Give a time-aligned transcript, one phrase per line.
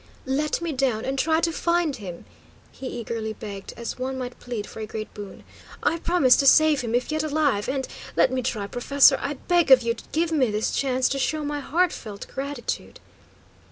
[0.25, 2.25] "Let me down and try to find him,"
[2.71, 5.43] he eagerly begged, as one might plead for a great boon.
[5.83, 9.69] "I promise to save him if yet alive, and let me try, professor; I beg
[9.69, 12.99] of you, give me this chance to show my heartfelt gratitude."